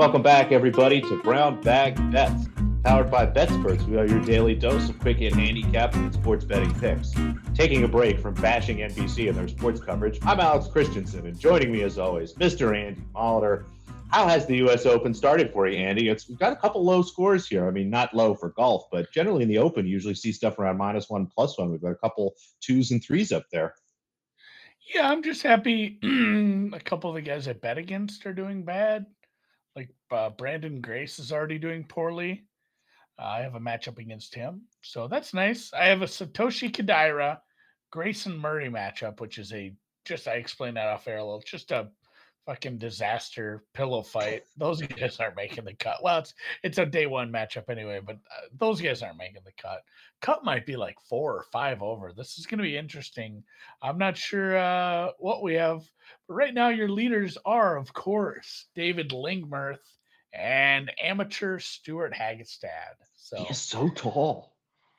[0.00, 2.48] Welcome back, everybody, to Brown Bag Bets.
[2.84, 6.72] Powered by BetSperts, we are your daily dose of quick hit handicap and sports betting
[6.80, 7.12] picks.
[7.52, 11.70] Taking a break from bashing NBC and their sports coverage, I'm Alex Christensen, and joining
[11.70, 12.74] me as always, Mr.
[12.74, 13.66] Andy Molitor.
[14.08, 14.86] How has the U.S.
[14.86, 16.08] Open started for you, Andy?
[16.08, 17.68] It's we've got a couple low scores here.
[17.68, 20.58] I mean, not low for golf, but generally in the Open, you usually see stuff
[20.58, 21.70] around minus one, plus one.
[21.70, 23.74] We've got a couple twos and threes up there.
[24.94, 25.98] Yeah, I'm just happy.
[26.72, 29.04] a couple of the guys I bet against are doing bad.
[29.76, 32.44] Like uh, Branden Grace is already doing poorly.
[33.18, 35.72] Uh, I have a matchup against him, so that's nice.
[35.72, 37.38] I have a Satoshi Kodaira,
[37.90, 41.42] Grayson Murray matchup, which is a just I explained that off air a little.
[41.44, 41.88] Just a
[42.46, 44.44] fucking disaster pillow fight.
[44.56, 46.02] Those guys aren't making the cut.
[46.02, 49.52] Well, it's it's a day one matchup anyway, but uh, those guys aren't making the
[49.60, 49.82] cut.
[50.20, 52.12] Cut might be like four or five over.
[52.12, 53.42] This is going to be interesting.
[53.82, 55.82] I'm not sure uh, what we have,
[56.26, 59.78] but right now your leaders are, of course, David Lingmerth
[60.32, 62.96] and amateur Stewart Hagestad.
[63.16, 64.54] So he's so tall.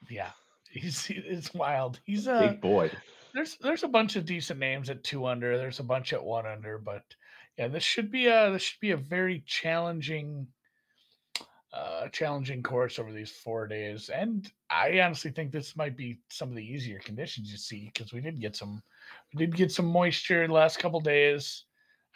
[0.09, 0.31] Yeah,
[0.70, 2.00] he's it's wild.
[2.05, 2.92] He's a big boy.
[3.33, 5.58] There's there's a bunch of decent names at two under.
[5.58, 7.03] There's a bunch at one under, but
[7.62, 10.48] yeah, this should be a this should be a very challenging
[11.72, 14.09] uh challenging course over these four days.
[14.09, 18.14] And I honestly think this might be some of the easier conditions you see because
[18.14, 18.82] we did get some
[19.36, 21.66] we did get some moisture the last couple days.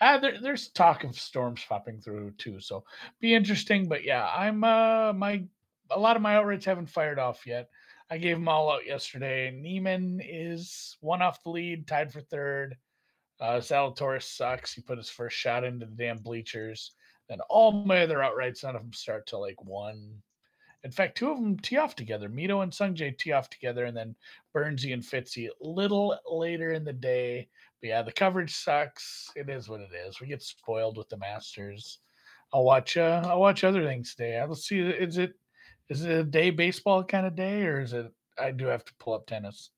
[0.02, 2.84] Uh, there, there's talk of storms popping through too, so
[3.22, 3.88] be interesting.
[3.88, 5.44] But yeah, I'm uh my
[5.92, 7.70] a lot of my outrights haven't fired off yet.
[8.10, 9.52] I gave them all out yesterday.
[9.52, 12.78] Niemann is one off the lead, tied for third.
[13.40, 14.74] Uh, Zalatoris sucks.
[14.74, 16.92] He put his first shot into the damn bleachers.
[17.30, 20.22] Then all my other outrights, none of them start to like one.
[20.84, 22.30] In fact, two of them tee off together.
[22.30, 24.16] Mito and Sungjae tee off together, and then
[24.56, 27.50] Burnsy and Fitzy a little later in the day.
[27.82, 29.32] But yeah, the coverage sucks.
[29.36, 30.22] It is what it is.
[30.22, 32.00] We get spoiled with the Masters.
[32.54, 32.98] I'll watch.
[32.98, 34.38] Uh, I'll watch other things today.
[34.38, 34.80] I'll see.
[34.80, 35.34] Is it
[35.90, 38.12] is it a day baseball kind of day, or is it?
[38.38, 39.72] I do have to pull up tennis.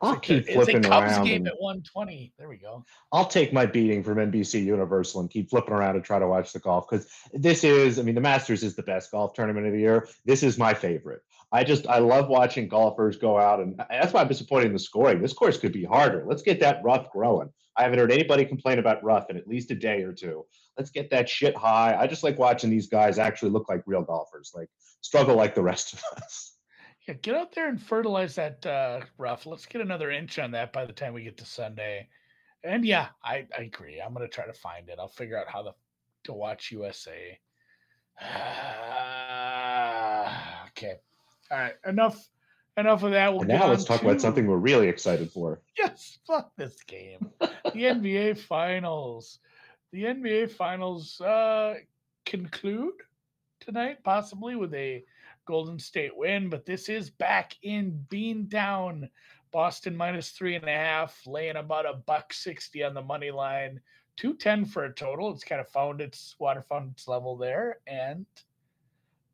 [0.00, 1.24] I'll keep a, flipping it's a Cubs around.
[1.24, 2.32] game at 120.
[2.38, 2.84] There we go.
[3.12, 6.52] I'll take my beating from NBC Universal and keep flipping around and try to watch
[6.52, 9.72] the golf because this is, I mean, the Masters is the best golf tournament of
[9.72, 10.08] the year.
[10.24, 11.22] This is my favorite.
[11.50, 14.78] I just, I love watching golfers go out, and that's why I'm disappointed in the
[14.78, 15.22] scoring.
[15.22, 16.24] This course could be harder.
[16.26, 17.48] Let's get that rough growing.
[17.74, 20.44] I haven't heard anybody complain about rough in at least a day or two.
[20.76, 21.96] Let's get that shit high.
[21.98, 24.68] I just like watching these guys actually look like real golfers, like
[25.00, 26.57] struggle like the rest of us.
[27.08, 29.46] Yeah, get out there and fertilize that uh, rough.
[29.46, 32.06] Let's get another inch on that by the time we get to Sunday.
[32.62, 33.98] And yeah, I, I agree.
[33.98, 34.96] I'm gonna try to find it.
[34.98, 35.74] I'll figure out how to
[36.24, 37.38] to watch USA.
[40.68, 40.96] okay.
[41.50, 41.76] All right.
[41.86, 42.28] Enough
[42.76, 43.32] enough of that.
[43.32, 44.06] We'll now let's talk to...
[44.06, 45.62] about something we're really excited for.
[45.78, 47.30] Yes, fuck this game.
[47.40, 49.38] the NBA Finals.
[49.92, 51.76] The NBA Finals uh,
[52.26, 52.94] conclude
[53.60, 55.04] tonight, possibly with a
[55.48, 59.08] Golden State win, but this is back in Beantown.
[59.50, 63.80] Boston minus three and a half, laying about a buck sixty on the money line,
[64.14, 65.32] two ten for a total.
[65.32, 68.26] It's kind of found its water found its level there, and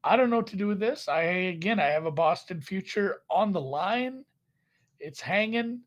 [0.05, 1.09] I don't know what to do with this.
[1.09, 4.25] I again, I have a Boston future on the line.
[5.01, 5.81] It's hanging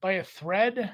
[0.00, 0.92] by a thread.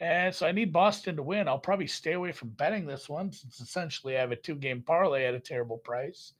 [0.00, 1.46] And so I need Boston to win.
[1.48, 4.82] I'll probably stay away from betting this one since essentially I have a two game
[4.82, 6.32] parlay at a terrible price.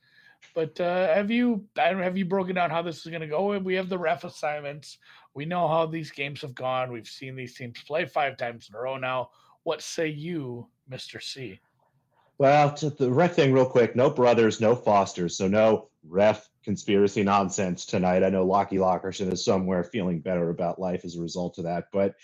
[0.54, 3.58] But uh, have you have you broken down how this is going to go?
[3.58, 4.98] We have the ref assignments.
[5.34, 6.92] We know how these games have gone.
[6.92, 9.30] We've seen these teams play five times in a row now.
[9.62, 11.60] What say you, Mister C?
[12.38, 13.94] Well, to the ref thing, real quick.
[13.94, 18.24] No brothers, no Fosters, so no ref conspiracy nonsense tonight.
[18.24, 21.86] I know Lockie Lockerson is somewhere feeling better about life as a result of that,
[21.92, 22.14] but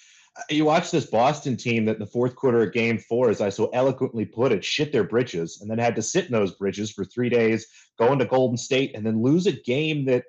[0.51, 3.49] you watch this Boston team that in the fourth quarter of game four, as I
[3.49, 6.91] so eloquently put it, shit their britches and then had to sit in those bridges
[6.91, 7.67] for three days,
[7.99, 10.25] go into Golden State, and then lose a game that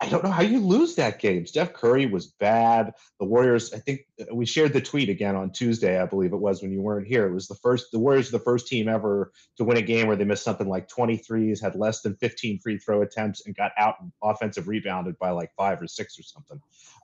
[0.00, 1.44] I don't know how you lose that game.
[1.44, 2.92] Steph Curry was bad.
[3.18, 6.36] The Warriors, I think uh, we shared the tweet again on Tuesday, I believe it
[6.36, 7.26] was when you weren't here.
[7.26, 10.14] It was the first, the Warriors the first team ever to win a game where
[10.14, 13.96] they missed something like 23s, had less than 15 free throw attempts, and got out
[14.22, 16.60] offensive rebounded by like five or six or something.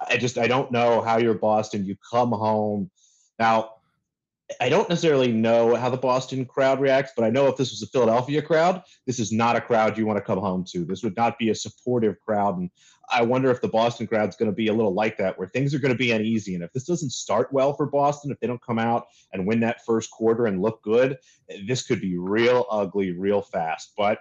[0.08, 1.84] I just, I don't know how you're Boston.
[1.84, 2.90] You come home.
[3.40, 3.70] Now,
[4.60, 7.82] I don't necessarily know how the Boston crowd reacts, but I know if this was
[7.82, 10.84] a Philadelphia crowd, this is not a crowd you want to come home to.
[10.84, 12.58] This would not be a supportive crowd.
[12.58, 12.70] And
[13.10, 15.74] I wonder if the Boston crowd's going to be a little like that, where things
[15.74, 16.54] are going to be uneasy.
[16.54, 19.60] And if this doesn't start well for Boston, if they don't come out and win
[19.60, 21.16] that first quarter and look good,
[21.66, 23.92] this could be real ugly real fast.
[23.96, 24.18] But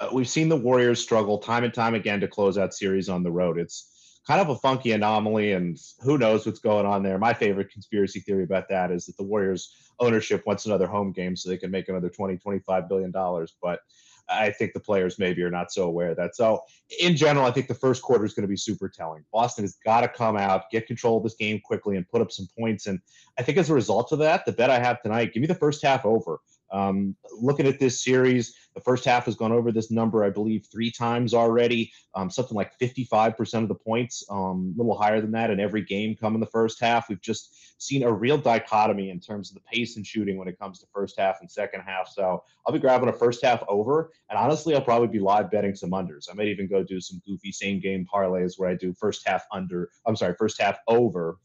[0.00, 3.22] uh, we've seen the Warriors struggle time and time again to close out series on
[3.22, 3.58] the road.
[3.58, 3.95] It's
[4.26, 7.18] kind of a funky anomaly, and who knows what's going on there.
[7.18, 11.36] My favorite conspiracy theory about that is that the Warriors ownership wants another home game
[11.36, 13.54] so they can make another 20, 25 billion dollars.
[13.62, 13.80] But
[14.28, 16.34] I think the players maybe are not so aware of that.
[16.34, 16.60] So
[17.00, 19.24] in general, I think the first quarter is going to be super telling.
[19.32, 22.32] Boston has got to come out, get control of this game quickly, and put up
[22.32, 22.86] some points.
[22.86, 22.98] And
[23.38, 25.54] I think as a result of that, the bet I have tonight, give me the
[25.54, 26.40] first half over.
[26.72, 30.66] Um, looking at this series, the first half has gone over this number, I believe,
[30.70, 31.92] three times already.
[32.14, 35.82] Um, something like 55% of the points, um, a little higher than that in every
[35.82, 37.08] game come in the first half.
[37.08, 40.58] We've just seen a real dichotomy in terms of the pace and shooting when it
[40.58, 42.08] comes to first half and second half.
[42.08, 44.10] So I'll be grabbing a first half over.
[44.30, 46.28] And honestly, I'll probably be live betting some unders.
[46.30, 49.44] I might even go do some goofy same game parlays where I do first half
[49.52, 51.38] under, I'm sorry, first half over,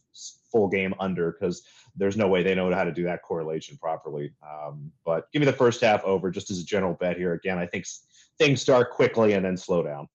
[0.52, 1.64] full game under, because
[1.96, 4.34] there's no way they know how to do that correlation properly.
[4.44, 7.34] Um, but give me the first half over just as a general bet here.
[7.34, 7.86] Again, I think
[8.38, 10.08] things start quickly and then slow down.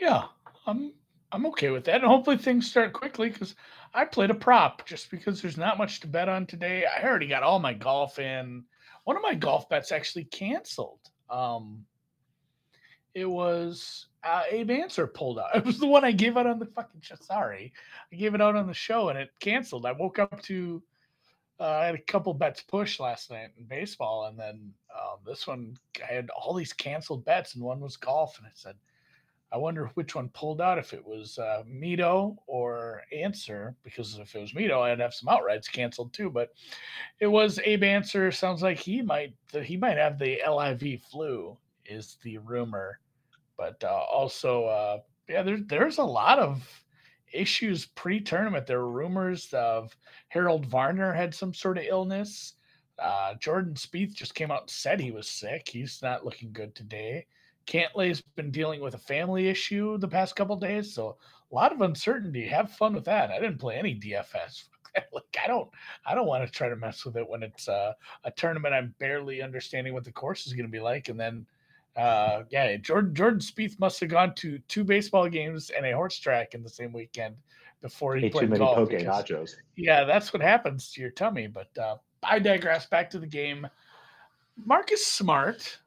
[0.00, 0.24] Yeah,
[0.66, 0.92] I'm
[1.30, 3.54] I'm okay with that, and hopefully things start quickly because
[3.94, 6.84] I played a prop just because there's not much to bet on today.
[6.84, 8.64] I already got all my golf in.
[9.04, 11.00] One of my golf bets actually canceled.
[11.30, 11.84] Um,
[13.14, 15.50] it was uh, Abe Ancer pulled out.
[15.56, 17.16] It was the one I gave out on the fucking show.
[17.20, 17.72] Sorry,
[18.12, 19.86] I gave it out on the show and it canceled.
[19.86, 20.82] I woke up to
[21.60, 25.46] uh, I had a couple bets pushed last night in baseball, and then um, this
[25.46, 28.74] one I had all these canceled bets, and one was golf, and I said,
[29.52, 30.78] I wonder which one pulled out.
[30.78, 35.28] If it was uh, Mito or Ancer, because if it was Mito, I'd have some
[35.28, 36.30] outrights canceled too.
[36.30, 36.52] But
[37.20, 38.32] it was Abe Ancer.
[38.32, 42.98] Sounds like he might he might have the LIV flu, is the rumor
[43.62, 44.98] but uh, also, uh,
[45.28, 46.68] yeah, there's there's a lot of
[47.32, 48.66] issues pre-tournament.
[48.66, 49.96] There were rumors of
[50.28, 52.54] Harold Varner had some sort of illness.
[52.98, 55.68] Uh, Jordan Spieth just came out and said he was sick.
[55.68, 57.24] He's not looking good today.
[57.68, 61.16] Cantlay's been dealing with a family issue the past couple days, so
[61.52, 62.44] a lot of uncertainty.
[62.48, 63.30] Have fun with that.
[63.30, 64.64] I didn't play any DFS.
[65.12, 65.70] like I don't,
[66.04, 67.92] I don't want to try to mess with it when it's uh,
[68.24, 68.74] a tournament.
[68.74, 71.46] I'm barely understanding what the course is going to be like, and then
[71.96, 76.18] uh, yeah, Jordan Jordan Spieth must have gone to two baseball games and a horse
[76.18, 77.36] track in the same weekend
[77.82, 78.88] before he played golf.
[78.88, 79.56] Because, nachos.
[79.76, 81.48] Yeah, that's what happens to your tummy.
[81.48, 82.86] But uh, I digress.
[82.86, 83.66] Back to the game.
[84.64, 85.78] Marcus Smart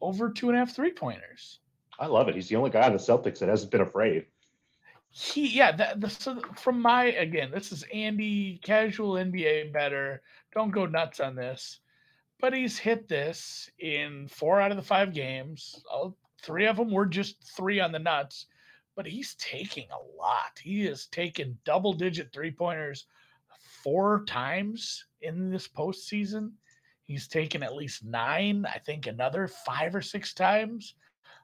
[0.00, 1.60] over two and a half three pointers.
[1.98, 2.34] I love it.
[2.34, 4.26] He's the only guy on the Celtics that hasn't been afraid.
[5.10, 5.72] He, yeah.
[5.72, 10.22] The, the, so from my again, this is Andy, casual NBA bettor.
[10.54, 11.80] Don't go nuts on this
[12.42, 15.82] but he's hit this in four out of the five games.
[15.90, 18.46] All, three of them were just three on the nuts,
[18.96, 20.58] but he's taking a lot.
[20.60, 23.06] He has taken double digit three pointers
[23.84, 26.50] four times in this postseason.
[27.04, 30.94] He's taken at least nine, I think another five or six times.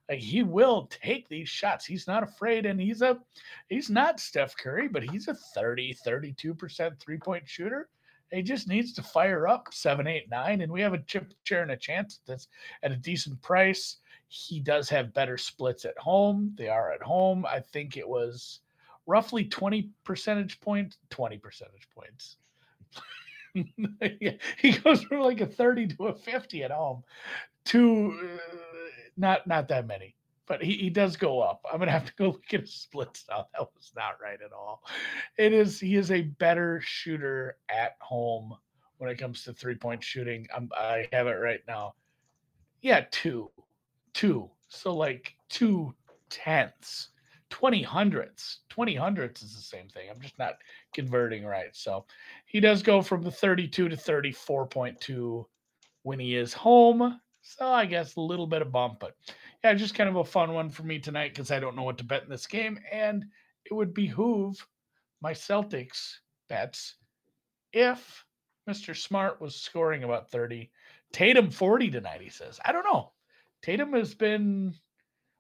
[0.09, 1.87] Like he will take these shots.
[1.87, 2.67] He's not afraid.
[2.67, 3.19] And he's a
[3.69, 7.89] he's not Steph Curry, but he's a 30, 32% three-point shooter.
[8.31, 11.63] He just needs to fire up seven, eight, nine, and we have a chip share
[11.63, 12.49] and a chance that's
[12.83, 13.97] at a decent price.
[14.29, 16.55] He does have better splits at home.
[16.59, 17.47] They are at home.
[17.47, 18.61] I think it was
[19.07, 22.37] roughly 20 percentage points, 20 percentage points.
[24.59, 27.03] he goes from like a 30 to a 50 at home
[27.65, 28.57] to uh,
[29.17, 30.15] not not that many
[30.49, 31.65] but he, he does go up.
[31.71, 33.47] I'm gonna have to go look at his splits now.
[33.53, 34.83] That was not right at all.
[35.37, 38.55] It is he is a better shooter at home
[38.97, 40.49] when it comes to three point shooting.
[40.55, 41.95] I'm, I have it right now.
[42.81, 43.51] Yeah, two,
[44.15, 44.51] two.
[44.69, 45.95] So like two
[46.31, 47.11] tenths,
[47.51, 48.61] twenty hundredths.
[48.71, 50.09] Twenty hundredths is the same thing.
[50.11, 50.55] I'm just not
[50.95, 51.75] converting right.
[51.75, 52.07] So
[52.47, 55.45] he does go from the 32 to 34.2
[56.03, 57.21] when he is home.
[57.43, 59.17] So I guess a little bit of bump, but
[59.65, 61.99] yeah, just kind of a fun one for me tonight because I don't know what
[61.99, 62.79] to bet in this game.
[62.91, 63.25] And
[63.65, 64.65] it would behoove
[65.21, 66.15] my Celtics
[66.49, 66.95] bets
[67.73, 68.25] if
[68.69, 68.97] Mr.
[68.97, 70.71] Smart was scoring about 30.
[71.13, 72.61] Tatum 40 tonight, he says.
[72.65, 73.13] I don't know.
[73.63, 74.75] Tatum has been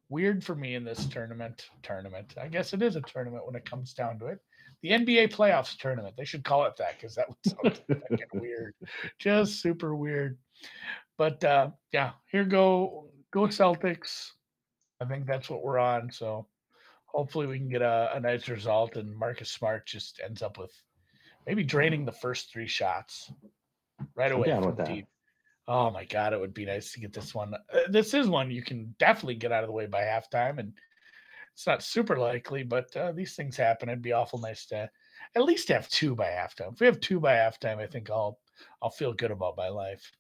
[0.08, 1.66] weird for me in this tournament.
[1.82, 2.34] Tournament.
[2.40, 4.40] I guess it is a tournament when it comes down to it.
[4.82, 6.16] The NBA playoffs tournament.
[6.16, 8.74] They should call it that because that would sound weird.
[9.18, 10.38] Just super weird.
[11.16, 14.30] But uh yeah, here go go Celtics.
[15.00, 16.10] I think that's what we're on.
[16.10, 16.46] So
[17.06, 20.72] hopefully we can get a, a nice result and Marcus Smart just ends up with
[21.46, 23.32] maybe draining the first three shots
[24.14, 25.06] right away from deep.
[25.66, 27.52] Oh my god, it would be nice to get this one.
[27.54, 30.72] Uh, this is one you can definitely get out of the way by halftime, and
[31.52, 33.88] it's not super likely, but uh, these things happen.
[33.88, 34.88] It'd be awful nice to
[35.36, 36.72] at least have two by halftime.
[36.72, 38.38] If we have two by halftime, I think I'll
[38.82, 40.10] I'll feel good about my life.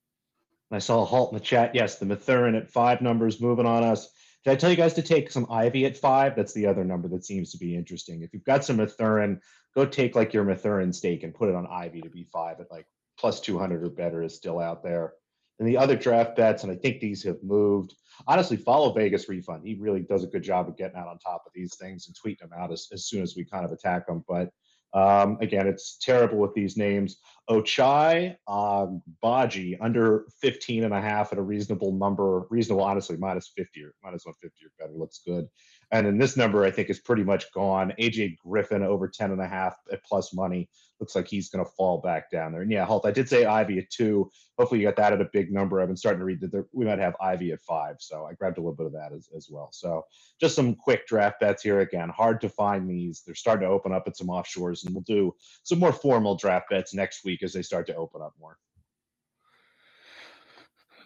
[0.70, 1.74] I saw a halt in the chat.
[1.74, 4.10] Yes, the Mathurin at five numbers moving on us.
[4.44, 6.36] Did I tell you guys to take some Ivey at five?
[6.36, 8.22] That's the other number that seems to be interesting.
[8.22, 9.40] If you've got some Mathurin,
[9.74, 12.70] go take like your Mathurin stake and put it on Ivey to be five at
[12.70, 12.86] like
[13.18, 15.14] plus 200 or better is still out there.
[15.58, 17.94] And the other draft bets, and I think these have moved.
[18.28, 19.64] Honestly, follow Vegas Refund.
[19.64, 22.16] He really does a good job of getting out on top of these things and
[22.16, 24.24] tweeting them out as, as soon as we kind of attack them.
[24.28, 24.50] But
[24.94, 27.18] um, again, it's terrible with these names.
[27.50, 33.52] Ochai um, Baji under 15 and a half at a reasonable number, reasonable, honestly, minus
[33.56, 35.46] 50 or minus 150 or better looks good.
[35.90, 37.94] And then this number, I think, is pretty much gone.
[37.98, 40.68] AJ Griffin over 10 and a half at plus money.
[41.00, 42.62] Looks like he's going to fall back down there.
[42.62, 44.30] And yeah, Halt, I did say Ivey at two.
[44.58, 45.80] Hopefully, you got that at a big number.
[45.80, 47.96] I've been starting to read that there, we might have Ivey at five.
[48.00, 49.70] So I grabbed a little bit of that as, as well.
[49.72, 50.04] So
[50.40, 51.80] just some quick draft bets here.
[51.80, 53.22] Again, hard to find these.
[53.24, 56.68] They're starting to open up at some offshores, and we'll do some more formal draft
[56.68, 58.58] bets next week as they start to open up more.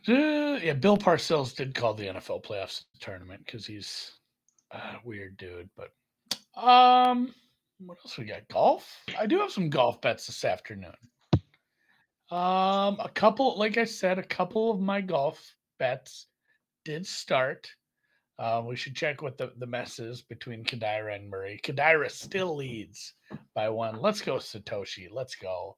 [0.09, 4.15] Uh, yeah, Bill Parcells did call the NFL playoffs tournament because he's
[4.73, 5.69] a weird dude.
[5.77, 5.91] But
[6.61, 7.35] um,
[7.79, 8.49] what else we got?
[8.49, 8.89] Golf.
[9.19, 10.95] I do have some golf bets this afternoon.
[12.31, 16.27] Um, a couple, like I said, a couple of my golf bets
[16.85, 17.71] did start.
[18.39, 21.61] Uh, we should check what the, the mess is between Kodaira and Murray.
[21.63, 23.13] Kodaira still leads
[23.55, 24.01] by one.
[24.01, 25.09] Let's go, Satoshi.
[25.11, 25.77] Let's go.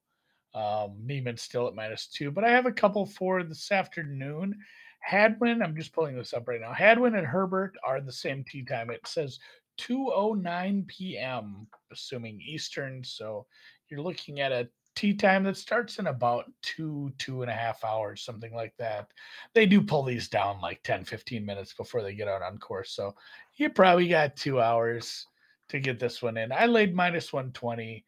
[0.55, 4.57] Um, Niemann still at minus two, but I have a couple for this afternoon.
[5.05, 6.73] Hadwin, I'm just pulling this up right now.
[6.73, 8.91] Hadwin and Herbert are the same tee time.
[8.91, 9.39] It says
[9.79, 11.67] 2:09 p.m.
[11.93, 13.05] assuming Eastern.
[13.05, 13.47] So
[13.89, 17.85] you're looking at a tee time that starts in about two two and a half
[17.85, 19.09] hours something like that
[19.53, 22.93] they do pull these down like 10 15 minutes before they get out on course
[22.93, 23.15] so
[23.57, 25.27] you probably got two hours
[25.69, 28.05] to get this one in i laid minus 120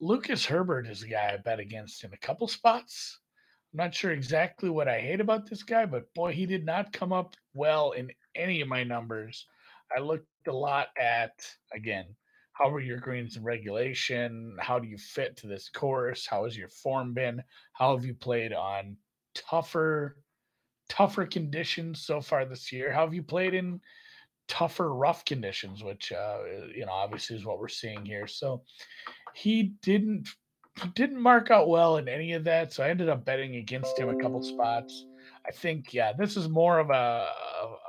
[0.00, 3.20] lucas herbert is a guy i bet against in a couple spots
[3.74, 6.92] i'm not sure exactly what i hate about this guy but boy he did not
[6.92, 9.46] come up well in any of my numbers
[9.96, 11.32] i looked a lot at
[11.74, 12.06] again
[12.54, 14.56] how are your greens in regulation?
[14.60, 16.24] How do you fit to this course?
[16.24, 17.42] How has your form been?
[17.72, 18.96] How have you played on
[19.34, 20.18] tougher,
[20.88, 22.92] tougher conditions so far this year?
[22.92, 23.80] How have you played in
[24.46, 26.38] tougher, rough conditions, which uh,
[26.74, 28.26] you know obviously is what we're seeing here.
[28.26, 28.62] So
[29.34, 30.28] he didn't
[30.94, 32.72] didn't mark out well in any of that.
[32.72, 35.06] So I ended up betting against him a couple spots.
[35.46, 37.26] I think yeah, this is more of a,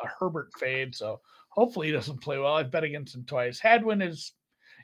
[0.03, 0.95] a Herbert fade.
[0.95, 2.55] So hopefully he doesn't play well.
[2.55, 3.59] I've bet against him twice.
[3.59, 4.33] Hadwin is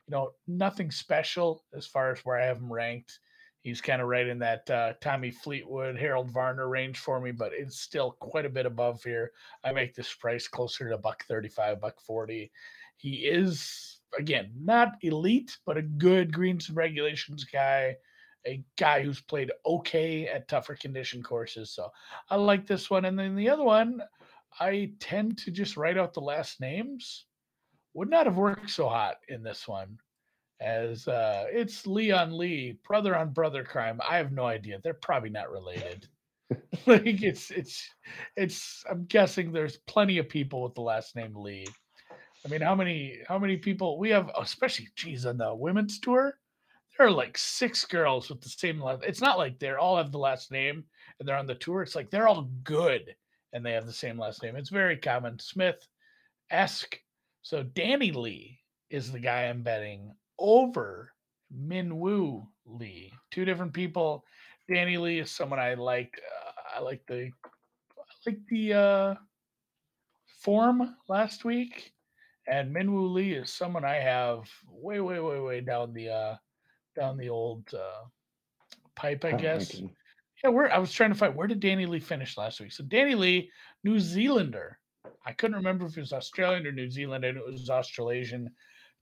[0.08, 3.20] you know, nothing special as far as where I have him ranked.
[3.62, 7.52] He's kind of right in that uh, Tommy Fleetwood, Harold Varner range for me, but
[7.54, 9.32] it's still quite a bit above here.
[9.64, 12.52] I make this price closer to buck 35, buck 40.
[12.98, 17.96] He is, again, not elite, but a good greens and regulations guy,
[18.46, 21.72] a guy who's played okay at tougher condition courses.
[21.72, 21.90] So
[22.30, 23.06] I like this one.
[23.06, 24.02] And then the other one,
[24.60, 27.26] I tend to just write out the last names
[27.94, 29.98] would not have worked so hot in this one
[30.62, 34.00] as uh, it's Leon Lee, brother on brother crime.
[34.08, 34.80] I have no idea.
[34.84, 36.08] They're probably not related.
[36.86, 37.90] like it's it's
[38.36, 41.66] it's I'm guessing there's plenty of people with the last name Lee.
[42.46, 46.40] I mean, how many how many people we have, especially geez, on the women's tour,
[46.98, 49.04] there are like six girls with the same last.
[49.04, 50.84] It's not like they're all have the last name
[51.20, 51.82] and they're on the tour.
[51.84, 53.16] It's like they're all good
[53.54, 54.56] and they have the same last name.
[54.56, 55.38] It's very common.
[55.40, 55.88] Smith
[56.50, 57.00] esque
[57.42, 61.14] so Danny Lee is the guy I'm betting over
[61.54, 63.14] Minwoo Lee.
[63.32, 64.26] Two different people.
[64.72, 66.20] Danny Lee is someone I like.
[66.20, 67.32] Uh, I like the
[67.98, 69.16] I like the uh,
[70.40, 71.94] form last week,
[72.48, 76.36] and Minwoo Lee is someone I have way, way, way, way down the uh,
[76.96, 78.06] down the old uh,
[78.96, 79.80] pipe, I guess.
[80.44, 82.72] Yeah, where I was trying to find where did Danny Lee finish last week?
[82.72, 83.52] So Danny Lee,
[83.84, 84.80] New Zealander,
[85.26, 88.50] I couldn't remember if it was Australian or New Zealand, and it was Australasian.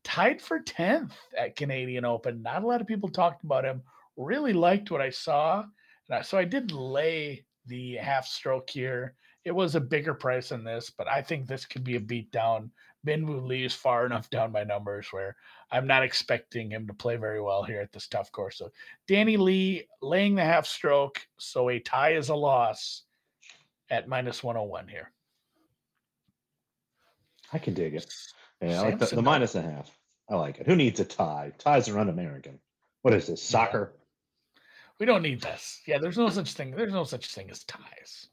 [0.03, 2.41] Tied for 10th at Canadian Open.
[2.41, 3.81] Not a lot of people talked about him.
[4.15, 5.65] Really liked what I saw.
[6.09, 9.15] And so I did lay the half stroke here.
[9.45, 12.31] It was a bigger price than this, but I think this could be a beat
[12.31, 12.71] down.
[13.05, 15.35] Minwoo Lee is far enough down by numbers where
[15.71, 18.57] I'm not expecting him to play very well here at this tough course.
[18.57, 18.71] So
[19.07, 21.21] Danny Lee laying the half stroke.
[21.37, 23.03] So a tie is a loss
[23.89, 25.11] at minus 101 here.
[27.51, 28.13] I can dig it.
[28.61, 29.89] Yeah, I like the, the minus a half.
[30.29, 30.67] I like it.
[30.67, 31.51] Who needs a tie?
[31.57, 32.59] Ties are un-American.
[33.01, 33.41] What is this?
[33.41, 33.93] Soccer?
[34.99, 35.81] We don't need this.
[35.87, 36.71] Yeah, there's no such thing.
[36.71, 38.27] There's no such thing as ties.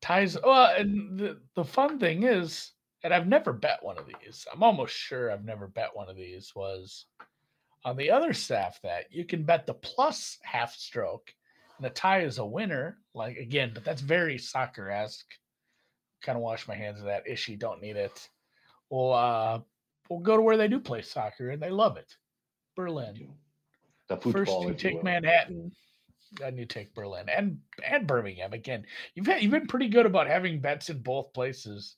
[0.00, 0.36] Ties.
[0.42, 2.72] Well, and the, the fun thing is,
[3.06, 4.44] and I've never bet one of these.
[4.52, 6.52] I'm almost sure I've never bet one of these.
[6.56, 7.06] Was
[7.84, 11.32] on the other staff that you can bet the plus half stroke,
[11.78, 12.98] and the tie is a winner.
[13.14, 15.24] Like again, but that's very soccer esque
[16.20, 17.28] kind of wash my hands of that.
[17.28, 18.28] Ishy, don't need it.
[18.90, 19.60] We'll uh,
[20.10, 22.12] we'll go to where they do play soccer and they love it.
[22.74, 23.28] Berlin.
[24.08, 25.04] The First football, you you take will.
[25.04, 25.70] Manhattan,
[26.40, 28.84] then you take Berlin and and Birmingham again.
[29.14, 31.94] You've had, you've been pretty good about having bets in both places.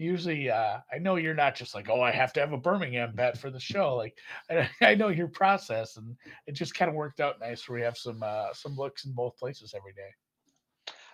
[0.00, 3.12] Usually, uh, I know you're not just like, oh, I have to have a Birmingham
[3.14, 3.96] bet for the show.
[3.96, 4.16] Like,
[4.48, 6.16] I, I know your process, and
[6.46, 9.12] it just kind of worked out nice where we have some uh, some looks in
[9.12, 10.08] both places every day.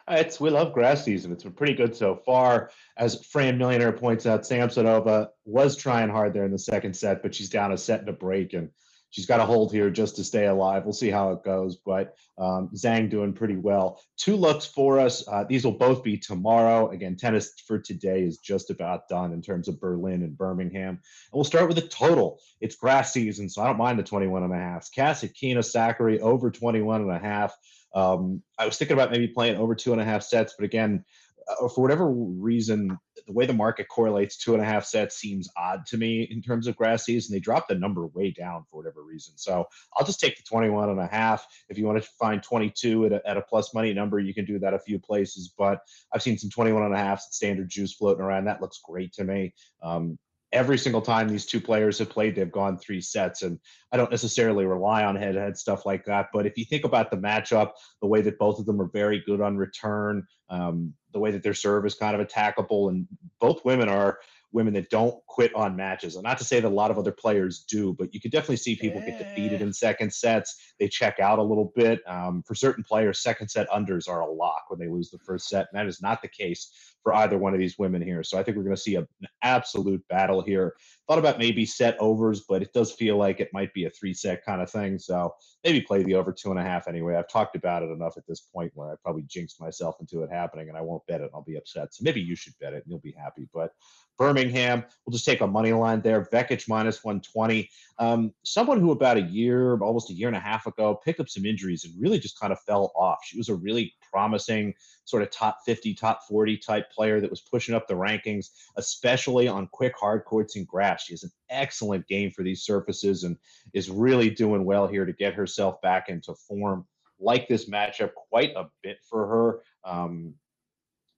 [0.07, 1.33] Uh, It's we love grass season.
[1.33, 2.71] It's been pretty good so far.
[2.97, 7.35] As Fran Millionaire points out, Samsonova was trying hard there in the second set, but
[7.35, 8.71] she's down a set and a break, and
[9.11, 10.85] she's got a hold here just to stay alive.
[10.85, 14.01] We'll see how it goes, but um, Zhang doing pretty well.
[14.17, 15.27] Two looks for us.
[15.29, 16.91] Uh, these will both be tomorrow.
[16.91, 20.89] Again, tennis for today is just about done in terms of Berlin and Birmingham.
[20.91, 21.01] And
[21.33, 22.41] we'll start with the total.
[22.61, 24.89] It's grass season, so I don't mind the 21 and a half.
[24.97, 27.57] Kasatkina Sakkari over 21 and a half.
[27.95, 31.05] Um, I was thinking about maybe playing over two and a half sets, but again,
[31.49, 35.49] uh, for whatever reason, the way the market correlates two and a half sets seems
[35.57, 37.35] odd to me in terms of grass season.
[37.35, 39.35] They dropped the number way down for whatever reason.
[39.37, 39.67] So
[39.97, 41.47] I'll just take the 21 and a half.
[41.69, 44.45] If you want to find 22 at a, at a plus money number, you can
[44.45, 45.81] do that a few places, but
[46.13, 48.45] I've seen some 21 and a half standard juice floating around.
[48.45, 49.55] That looks great to me.
[49.83, 50.19] Um,
[50.57, 53.43] every single time these two players have played, they've gone three sets.
[53.43, 53.61] And
[53.93, 56.29] I don't necessarily rely on head to head stuff like that.
[56.33, 59.23] But if you think about the matchup, the way that both of them are very
[59.27, 63.07] good on return, um, the way that their serve is kind of attackable, and
[63.41, 64.19] both women are
[64.53, 66.15] women that don't quit on matches.
[66.15, 68.57] And not to say that a lot of other players do, but you could definitely
[68.57, 70.73] see people get defeated in second sets.
[70.81, 72.01] They check out a little bit.
[72.07, 75.49] Um, for certain players, second set unders are a lock when they lose the first
[75.49, 75.67] set.
[75.71, 76.71] And that is not the case
[77.07, 78.25] for either one of these women here.
[78.25, 80.75] So I think we're going to see a, an absolute battle here.
[81.07, 84.13] Thought about maybe set overs, but it does feel like it might be a three
[84.13, 84.99] set kind of thing.
[84.99, 85.33] So
[85.63, 87.15] maybe play the over two and a half anyway.
[87.15, 90.33] I've talked about it enough at this point where I probably jinxed myself into it
[90.33, 91.31] happening and I won't bet it.
[91.33, 91.95] I'll be upset.
[91.95, 93.49] So maybe you should bet it and you'll be happy.
[93.55, 93.71] But
[94.19, 96.25] Birmingham, we'll just take a money line there.
[96.33, 97.71] Vekic minus 120.
[98.01, 101.29] Um, someone who about a year, almost a year and a half ago, picked up
[101.29, 103.19] some injuries and really just kind of fell off.
[103.25, 104.73] She was a really promising
[105.05, 108.47] sort of top 50, top 40 type player that was pushing up the rankings,
[108.79, 111.05] especially on quick hard courts and grass.
[111.05, 113.37] She has an excellent game for these surfaces and
[113.75, 116.87] is really doing well here to get herself back into form.
[117.21, 119.61] Like this matchup quite a bit for her.
[119.85, 120.35] Um,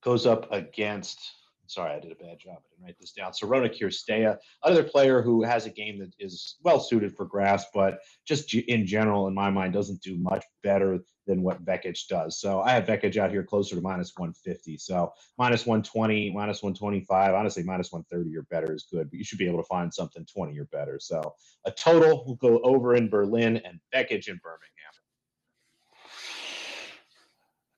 [0.03, 1.21] goes up against
[1.69, 2.57] sorry, I did a bad job.
[2.57, 3.33] I didn't write this down.
[3.33, 7.99] Sorana Cirstea, another player who has a game that is well suited for grass, but
[8.27, 12.41] just in general, in my mind, doesn't do much better than what Vekic does.
[12.41, 14.79] So I have Vekic out here closer to minus 150.
[14.79, 19.39] So minus 120, minus 125, honestly, minus 130 or better is good, but you should
[19.39, 20.99] be able to find something 20 or better.
[20.99, 21.35] So
[21.67, 24.95] a total will go over in Berlin and Vekic in Birmingham.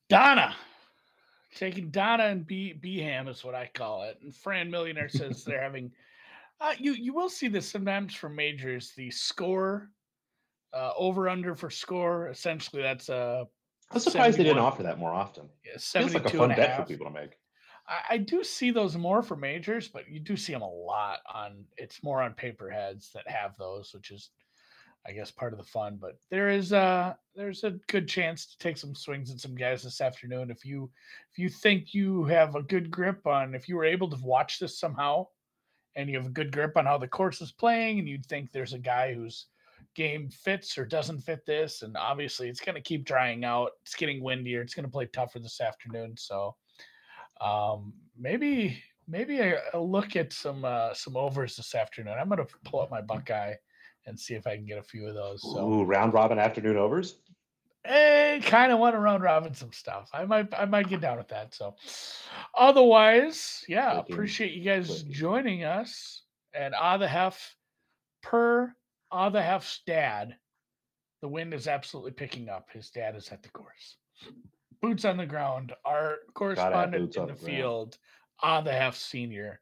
[0.09, 0.55] Donna.
[1.61, 4.19] Taking Donna and B Beham is what I call it.
[4.23, 5.93] And Fran Millionaire says they're having
[6.59, 8.93] uh, you you will see this sometimes for majors.
[8.97, 9.91] The score
[10.73, 12.29] uh, over under for score.
[12.29, 13.47] Essentially that's a
[13.91, 15.51] I'm surprised they didn't offer that more often.
[15.67, 17.33] yeah, Feels like a fun bet for people to make.
[17.87, 21.19] I, I do see those more for majors, but you do see them a lot
[21.33, 21.67] on.
[21.77, 24.31] It's more on paper heads that have those, which is,
[25.07, 25.99] I guess, part of the fun.
[26.01, 29.83] But there is a there's a good chance to take some swings at some guys
[29.83, 30.91] this afternoon if you
[31.33, 34.59] if you think you have a good grip on if you were able to watch
[34.59, 35.27] this somehow,
[35.97, 38.53] and you have a good grip on how the course is playing, and you'd think
[38.53, 39.47] there's a guy whose
[39.97, 43.71] game fits or doesn't fit this, and obviously it's going to keep drying out.
[43.83, 44.61] It's getting windier.
[44.63, 46.55] It's going to play tougher this afternoon, so
[47.41, 52.17] um, maybe maybe a, a look at some uh, some overs this afternoon.
[52.21, 53.55] I'm gonna pull up my Buckeye
[54.07, 55.43] and see if I can get a few of those.
[55.43, 57.17] So Ooh, round robin afternoon overs.
[57.87, 60.11] I kind of want to round robin some stuff.
[60.13, 61.55] I might I might get down with that.
[61.55, 61.75] So
[62.57, 65.13] otherwise, yeah, Clicking, appreciate you guys clicking.
[65.13, 66.23] joining us.
[66.55, 67.57] And ah the hef
[68.23, 68.75] per
[69.11, 70.37] ah the hef's dad.
[71.23, 72.69] The wind is absolutely picking up.
[72.73, 73.97] His dad is at the course.
[74.83, 75.73] Boots on the ground.
[75.85, 77.99] Our correspondent in the the field,
[78.43, 79.61] ah the hef senior.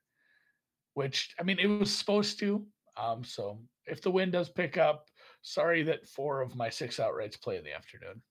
[0.95, 2.65] Which I mean, it was supposed to.
[2.97, 5.07] Um, so if the wind does pick up,
[5.43, 8.23] sorry that four of my six outrights play in the afternoon.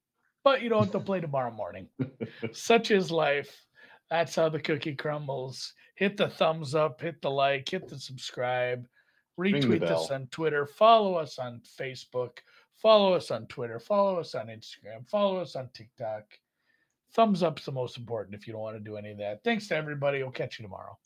[0.43, 0.91] But you know what?
[0.91, 1.87] They'll play tomorrow morning.
[2.53, 3.65] Such is life.
[4.09, 5.73] That's how the cookie crumbles.
[5.95, 8.87] Hit the thumbs up, hit the like, hit the subscribe,
[9.37, 12.37] the retweet us on Twitter, follow us on Facebook,
[12.75, 16.23] follow us on Twitter, follow us on Instagram, follow us on TikTok.
[17.13, 19.43] Thumbs up's the most important if you don't want to do any of that.
[19.43, 20.21] Thanks to everybody.
[20.21, 20.97] We'll catch you tomorrow.